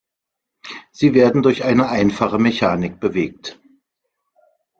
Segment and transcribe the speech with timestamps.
[0.91, 3.59] Sie werden durch eine einfache Mechanik bewegt.